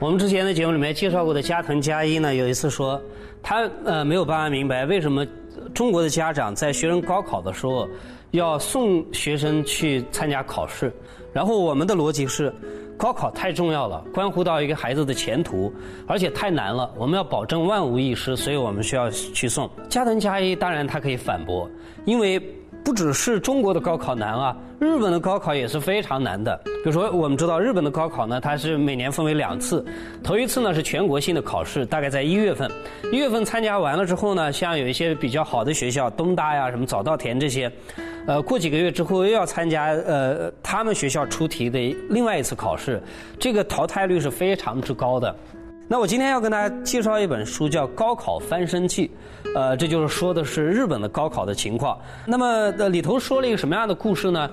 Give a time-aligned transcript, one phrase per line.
[0.00, 3.00] 我们之前的节目里面介绍过的加藤加一呢，有一次说，
[3.42, 5.24] 他呃没有办法明白为什么
[5.72, 7.88] 中国的家长在学生高考的时候
[8.32, 10.92] 要送学生去参加考试，
[11.32, 12.52] 然后我们的逻辑是，
[12.98, 15.72] 高考太重要了，关乎到一个孩子的前途，
[16.08, 19.70] 而且太难了，我们要保证万无一失，所以我们需要去送。
[19.88, 21.70] 加藤加一当然他可以反驳，
[22.04, 22.42] 因为。
[22.84, 26.54] 不只是中国的高考难啊，日本的高考也是非常难的。
[26.64, 29.82] 比如说，我们知道日本的高考呢，它是每年分为两次，
[30.22, 32.70] 头一次呢是全国性的考试，大概在一月份，
[33.10, 37.72] 一月份参加完了之后呢，像有一些比较好的学校，东大呀、什么早稻田这些，
[38.26, 43.02] 呃，过几个月之后又要参加呃他们学校出题的另外一次考试，
[43.40, 45.34] 这个淘汰率是非常之高的。
[45.86, 49.10] 那我今天要跟大家介绍一本书，叫《高考翻身记》，
[49.54, 51.98] 呃，这就是说的是日本的高考的情况。
[52.26, 52.46] 那么
[52.78, 54.50] 呃里头说了一个什么样的故事呢？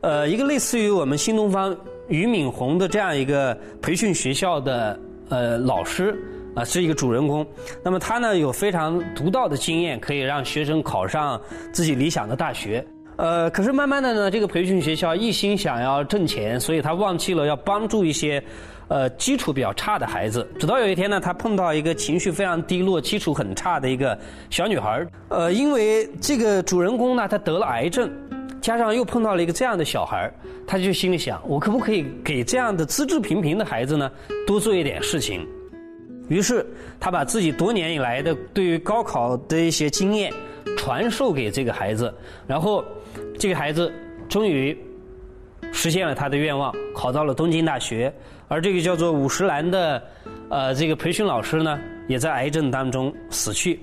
[0.00, 1.74] 呃，一个类似于我们新东方
[2.08, 4.98] 俞敏洪的这样一个培训学校的
[5.28, 6.20] 呃老师
[6.56, 7.46] 啊，是一个主人公。
[7.84, 11.40] 那么他呢有非常独到的经验，可以让学生考上
[11.72, 12.84] 自己理想的大学。
[13.16, 18.42] 呃，可是慢慢的呢，这个培训学校一心想要挣钱，所以他忘记了要帮助一些。
[18.92, 24.18] 呃，基础比较差的孩子，直到有一天呢，他碰到一个情绪非常低落、基础很差的一个
[24.50, 28.10] 小女孩呃，因为这个主人公呢，他得了癌症，
[28.60, 30.30] 加上又碰到了一个这样的小孩
[30.66, 34.12] 他就心里想：我可不可以给这样的资质平平的孩子呢，
[34.46, 35.48] 多做一点事情？
[36.28, 36.66] 于是，
[37.00, 40.30] 他把自己多年以来的对于高考的一些经验
[40.76, 42.12] 传授给这个孩子，
[42.46, 42.84] 然后，
[43.38, 43.90] 这个孩子
[44.28, 44.76] 终于。
[45.70, 48.12] 实现了他的愿望，考到了东京大学。
[48.48, 50.02] 而这个叫做五十岚的，
[50.48, 53.80] 呃，这个培训老师呢，也在癌症当中死去。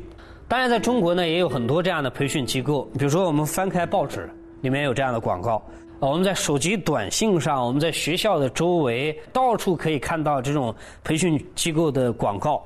[0.47, 2.83] 当然，在中国呢，也有很多这样的培训机构。
[2.97, 4.29] 比如说，我们翻开报纸，
[4.61, 5.61] 里面有这样的广告；
[5.99, 12.63] 我们在手机短信上，我们在学校的周围，到处可以看到这种培训机构的广告。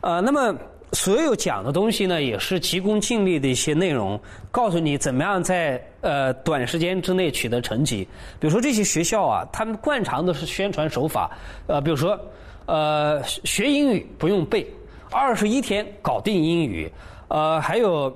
[0.00, 0.54] 呃，那么。
[0.92, 4.20] 所有讲的东西呢，也是急功近利的一些内容，
[4.50, 8.06] 告诉你怎么样在呃短时间之内取得成绩。
[8.40, 11.30] 比如说这些学校啊，他们惯常的是宣传手法，
[11.68, 12.18] 呃，比如说
[12.66, 14.66] 呃学英语不用背，
[15.12, 16.90] 二十一天搞定英语，
[17.28, 18.12] 呃，还有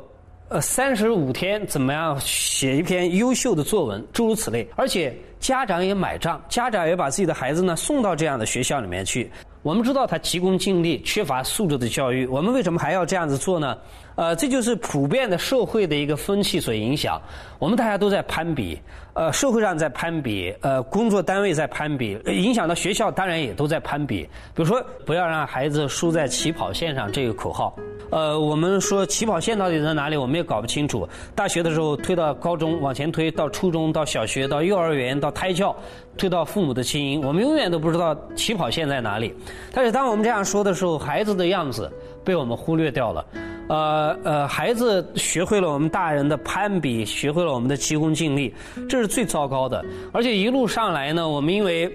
[0.48, 4.68] 呃三十五天怎么样写一篇优秀的作文，诸如此类。
[4.74, 9.30] 而且家长也买账，家长也把自己的孩子呢送到这样的学校里面去。
[9.64, 12.26] 我们知道他急功近利，缺乏素质的教育。
[12.26, 13.74] 我们为什么还要这样子做呢？
[14.14, 17.18] 呃，这就是普遍的社会的一个风气所影响。
[17.58, 18.78] 我们大家都在攀比，
[19.14, 24.28] 呃，社会上在攀比，呃，工作单位在攀比，影响到学校，当然也都在攀比。
[24.54, 27.74] 比如说，不要让孩子输在起跑线上这个口号。
[28.14, 31.06] 呃，我们说起跑线到底在哪里，我们也搞不清楚。
[31.34, 35.74] 大学的时候推到高中，往前推到初中，到小学，到幼儿园，到胎教。
[36.16, 39.34] 推到父母的基因，我们永远都不知道起跑线在哪里。
[39.72, 41.90] 但是当我们这样说的时候，孩子的样子
[42.24, 43.26] 被我们忽略掉了。
[43.66, 48.54] 呃呃，孩子学会了我们大人的攀比，学会了我们的急功近利，
[48.88, 49.84] 这是最糟糕的。
[50.12, 51.92] 而且一路上来呢，我们因为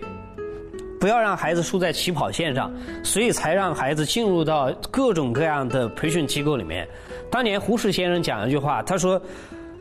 [1.00, 2.72] 不要让孩子输在起跑线上，
[3.04, 6.88] 所以才让孩子进入到各种各样的培训机构里面。
[7.32, 9.22] 当年胡适先生讲了一句话，他说。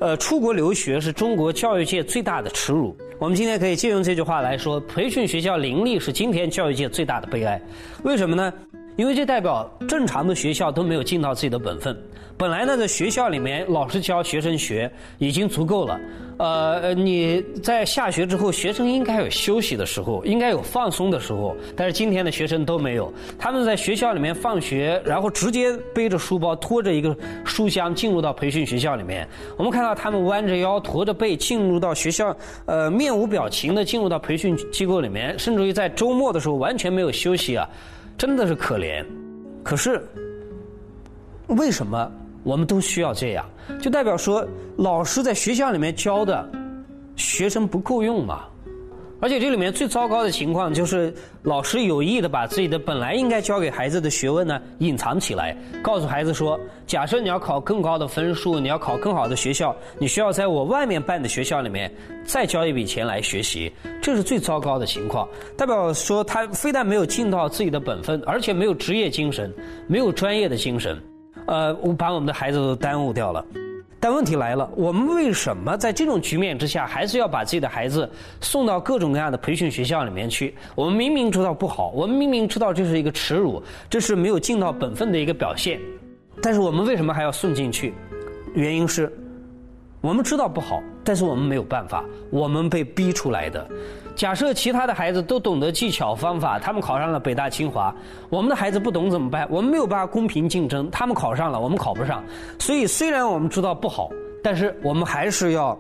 [0.01, 2.97] 呃，出国留学是中国教育界最大的耻辱。
[3.19, 7.61] 我们今天可以借用这句话来说，培训学校林立是今天教育界最大的悲哀。
[8.05, 8.53] 为什么呢？
[8.99, 11.97] 因为这代表正常的学校都没有尽到自己的本分。
[12.37, 16.01] 本来呢，在学校里面，老师教学生学已经足够了。
[16.39, 21.57] 呃，你在下学之后，学生应该有休息的时候，应该有放松的时候。
[21.77, 29.29] 但是今天的学生都没有，他们在学校里面放学，然后直接背着书包，拖着一个书箱进入到培训学校里面。
[29.57, 32.37] 我们看到他们弯着腰，驼着背进入到学校，
[32.67, 37.69] 呃，面无表情的进入到培训机构里面，甚至于在周末的时候完全没有休息啊。
[38.19, 39.07] 真的是可怜，
[39.63, 40.05] 可是
[41.47, 42.11] 为什么
[42.43, 43.47] 我们都需要这样？
[43.81, 44.45] 就代表说，
[44.77, 46.47] 老师在学校里面教的
[47.15, 48.47] 学生不够用嘛？
[49.21, 51.13] 而且这里面最糟糕的情况就是，
[51.43, 61.93] 老师有意的把自己的本来应该教给孩子的学问呢隐藏起来，告诉孩子说：假设你要考更高的分数，你要考更好的学校，你需要在我外面办的学校里面
[62.25, 65.29] 再交一笔钱来学习，这是最糟糕的情况。
[65.57, 69.53] 代表说他非但没有尽到自己的本分，而且没有职业精神，
[69.89, 70.97] 没有专业的精神，
[71.47, 73.45] 呃，我把我们的孩子都耽误掉了。
[74.01, 78.09] 但问题来了，我们为什么在这种局面之下，还是要把自己的孩子
[78.41, 80.55] 送到各种各样的培训学校里面去？
[80.77, 83.61] 我们明明知道不好，我们明明知道这是一个耻辱，
[83.91, 85.81] 这是没有尽到本分的一个表现，
[86.41, 87.93] 但是我们为什么还要送进去？
[88.55, 89.13] 原因是，
[90.01, 90.81] 我们知道不好。
[91.09, 93.67] 但是我们没有办法，我们被逼出来的。
[94.15, 97.95] 假设其他的孩子都懂得技巧方法，他们考上了北大清华，
[98.29, 99.49] 我们的孩子不懂怎么办？
[99.51, 102.23] 我们没有办法公平竞争，他们考上了，我们考不上。
[102.59, 104.11] 所以虽然我们知道不好，
[104.45, 105.75] 但是我们还是要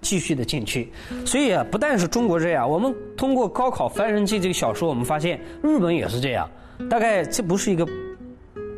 [0.00, 0.92] 继续的进去。
[1.24, 6.50] 所以啊，不但是中国这样，我们通过《高考翻身记》这个小说，我们发现日本也是这样。
[6.90, 7.86] 大概这不是一个。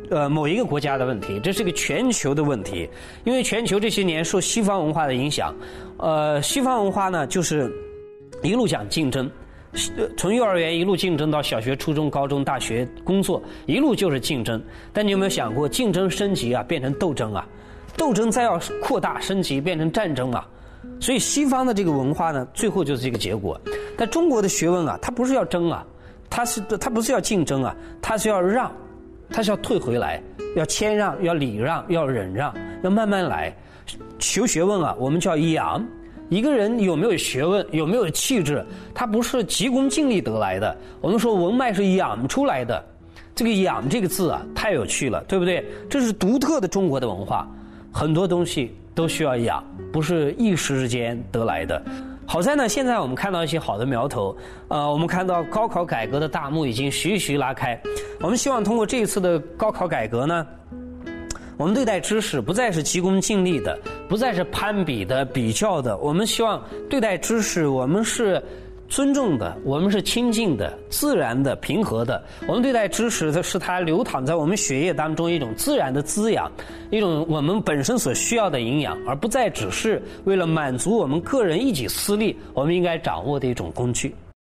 [0.09, 2.87] 呃，某一个国家的问题，这是个全球的问题，
[3.23, 5.53] 因为全球这些年受西方文化的影响，
[5.97, 7.71] 呃，西方文化呢就是
[8.43, 9.29] 一路讲竞争，
[10.15, 14.61] 从幼儿园一路竞争到小学、初中、高中、大学、工作，一路就是竞争。
[14.93, 17.47] 但你有没有想过，竞争升级啊，变成斗争啊，
[17.97, 20.47] 斗争再要扩大升级变成战争啊？
[20.99, 23.59] 所以西方的这个文化呢，最后就是这个结果。
[23.97, 25.85] 但中国的学问啊，它不是要争啊，
[26.29, 28.71] 它是它不是要竞争啊，它是要让。
[29.29, 30.21] 他是要退回来，
[30.55, 33.55] 要谦让，要礼让，要忍让，要慢慢来。
[34.17, 35.85] 求学问啊，我们叫养。
[36.29, 40.75] 一个人有没有学问，有没有气质，他不是急功近利得来的。
[41.01, 42.83] 我们说文脉是养出来的。
[43.35, 45.65] 这个“养”这个字啊，太有趣了，对不对？
[45.89, 47.45] 这是独特的中国的文化，
[47.91, 49.61] 很多东西都需要养，
[49.91, 51.83] 不是一时之间得来的。
[52.27, 54.35] 好在呢，现在我们看到一些好的苗头。
[54.67, 57.79] 呃，我们看到高考改革的大幕已经徐徐拉开。
[58.19, 60.45] 我们希望通过这一次的高考改革呢，
[61.55, 63.79] 我们对待知识不再是急功近利的，
[64.09, 65.95] 不再是攀比的、比较的。
[65.97, 68.41] 我们希望对待知识，我们是。
[68.87, 72.23] 尊重的，我们是亲近的、自然的、平和的。
[72.47, 76.51] 我们对待知识它是它流淌在我们血液当中一种自然的滋养，
[76.91, 84.13] 一种我们本身所需要的营养，而不再只是为了满足我们个人一己私利，我们应该掌握的一种工具。